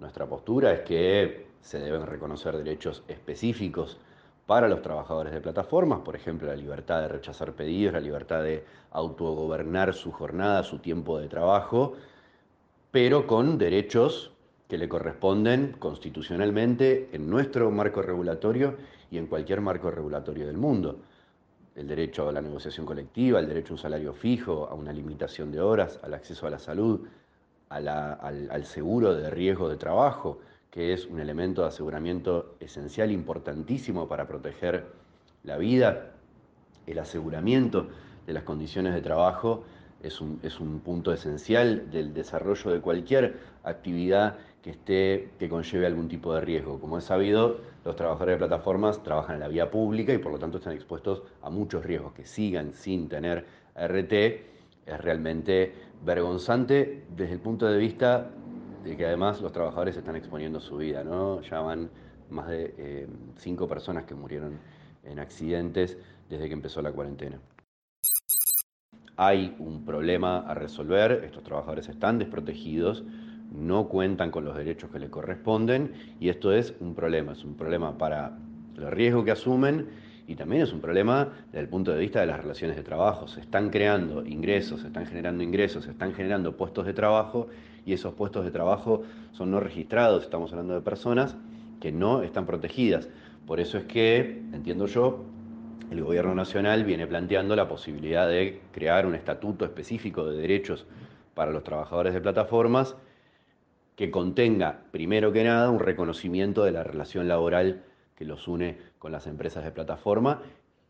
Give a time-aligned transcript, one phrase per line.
[0.00, 3.98] Nuestra postura es que se deben reconocer derechos específicos
[4.46, 8.64] para los trabajadores de plataformas, por ejemplo, la libertad de rechazar pedidos, la libertad de
[8.92, 11.92] autogobernar su jornada, su tiempo de trabajo,
[12.90, 14.32] pero con derechos
[14.68, 18.76] que le corresponden constitucionalmente en nuestro marco regulatorio
[19.10, 20.98] y en cualquier marco regulatorio del mundo.
[21.76, 25.52] El derecho a la negociación colectiva, el derecho a un salario fijo, a una limitación
[25.52, 27.06] de horas, al acceso a la salud,
[27.70, 34.06] al, al seguro de riesgo de trabajo, que es un elemento de aseguramiento esencial, importantísimo
[34.06, 34.86] para proteger
[35.42, 36.12] la vida,
[36.86, 37.88] el aseguramiento
[38.26, 39.64] de las condiciones de trabajo
[40.02, 45.86] es un, es un, punto esencial del desarrollo de cualquier actividad que, esté, que conlleve
[45.86, 46.80] algún tipo de riesgo.
[46.80, 50.38] Como es sabido, los trabajadores de plataformas trabajan en la vía pública y por lo
[50.38, 52.12] tanto están expuestos a muchos riesgos.
[52.14, 53.44] Que sigan sin tener
[53.76, 54.12] RT
[54.86, 55.72] es realmente
[56.04, 58.30] vergonzante desde el punto de vista
[58.84, 61.42] de que además los trabajadores están exponiendo su vida, ¿no?
[61.42, 61.90] Ya van
[62.30, 64.58] más de eh, cinco personas que murieron
[65.04, 67.38] en accidentes desde que empezó la cuarentena.
[69.16, 73.04] Hay un problema a resolver, estos trabajadores están desprotegidos,
[73.52, 77.56] no cuentan con los derechos que les corresponden y esto es un problema, es un
[77.56, 78.38] problema para
[78.76, 79.88] el riesgo que asumen
[80.30, 83.26] y también es un problema desde el punto de vista de las relaciones de trabajo.
[83.26, 87.48] Se están creando ingresos, se están generando ingresos, se están generando puestos de trabajo
[87.84, 91.34] y esos puestos de trabajo son no registrados, estamos hablando de personas
[91.80, 93.08] que no están protegidas.
[93.44, 95.24] Por eso es que, entiendo yo,
[95.90, 100.86] el gobierno nacional viene planteando la posibilidad de crear un estatuto específico de derechos
[101.34, 102.94] para los trabajadores de plataformas
[103.96, 107.82] que contenga, primero que nada, un reconocimiento de la relación laboral
[108.20, 110.42] que los une con las empresas de plataforma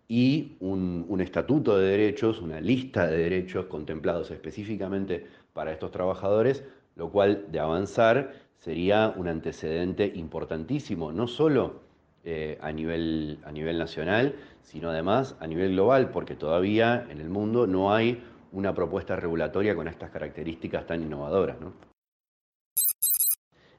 [0.08, 6.64] y un, estatuto de derechos, una lista de derechos contemplados específicamente para estos trabajadores
[6.96, 11.82] lo cual de avanzar sería un antecedente importantísimo, no solo
[12.24, 17.30] eh, a, nivel, a nivel nacional, sino además a nivel global, porque todavía en el
[17.30, 21.58] mundo no hay una propuesta regulatoria con estas características tan innovadoras.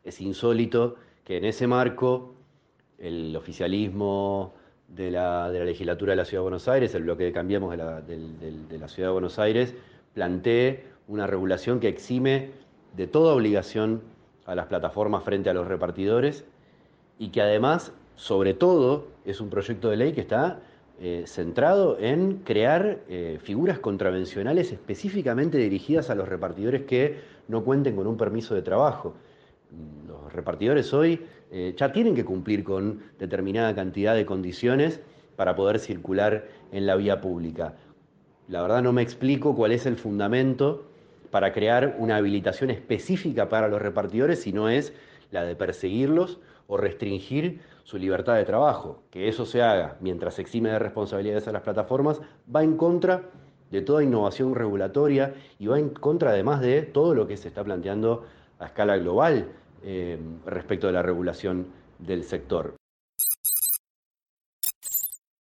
[0.06, 0.96] Es insólito
[1.26, 2.38] que en ese marco
[3.42, 4.54] oficialismo
[4.88, 8.02] de la, legislatura de la Ciudad de Buenos Aires, el bloque de Cambiemos de la,
[8.02, 9.74] de la Ciudad de Buenos Aires,
[10.14, 12.52] plantee una regulación que exime
[12.96, 14.02] de toda obligación
[14.46, 16.46] a las plataformas frente a los repartidores
[17.20, 20.60] y que además, sobre todo, es un proyecto de ley que está
[21.00, 27.96] eh, centrado en crear eh, figuras contravencionales específicamente dirigidas a los repartidores que no cuenten
[27.96, 29.16] con un permiso de trabajo.
[30.08, 35.02] Los repartidores hoy eh, ya tienen que cumplir con determinada cantidad de condiciones
[35.36, 37.76] para poder circular en la vía pública.
[38.48, 40.86] La verdad no me explico cuál es el fundamento
[41.32, 44.94] para crear una habilitación específica para los repartidores, si no es
[45.32, 49.04] la de perseguirlos o restringir su libertad de trabajo.
[49.10, 52.22] Que eso se haga mientras se exime de responsabilidades a las plataformas
[52.54, 53.24] va en contra
[53.72, 57.64] de toda innovación regulatoria y va en contra además de todo lo que se está
[57.64, 58.26] planteando
[58.62, 59.48] a escala global
[59.84, 61.68] eh, respecto de la regulación
[62.00, 62.81] del sector.